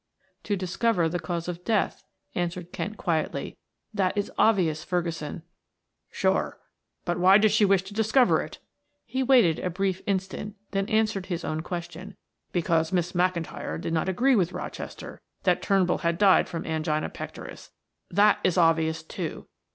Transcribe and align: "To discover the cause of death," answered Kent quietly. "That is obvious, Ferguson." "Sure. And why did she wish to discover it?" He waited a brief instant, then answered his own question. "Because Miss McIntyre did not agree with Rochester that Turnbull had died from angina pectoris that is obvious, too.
"To 0.45 0.55
discover 0.55 1.07
the 1.07 1.19
cause 1.19 1.47
of 1.47 1.63
death," 1.63 2.03
answered 2.33 2.73
Kent 2.73 2.97
quietly. 2.97 3.55
"That 3.93 4.17
is 4.17 4.31
obvious, 4.35 4.83
Ferguson." 4.83 5.43
"Sure. 6.09 6.57
And 7.05 7.21
why 7.21 7.37
did 7.37 7.51
she 7.51 7.65
wish 7.65 7.83
to 7.83 7.93
discover 7.93 8.41
it?" 8.41 8.57
He 9.05 9.21
waited 9.21 9.59
a 9.59 9.69
brief 9.69 10.01
instant, 10.07 10.55
then 10.71 10.87
answered 10.87 11.27
his 11.27 11.45
own 11.45 11.61
question. 11.61 12.15
"Because 12.51 12.91
Miss 12.91 13.11
McIntyre 13.11 13.79
did 13.79 13.93
not 13.93 14.09
agree 14.09 14.35
with 14.35 14.53
Rochester 14.53 15.21
that 15.43 15.61
Turnbull 15.61 15.99
had 15.99 16.17
died 16.17 16.49
from 16.49 16.65
angina 16.65 17.07
pectoris 17.07 17.69
that 18.09 18.39
is 18.43 18.57
obvious, 18.57 19.03
too. 19.03 19.45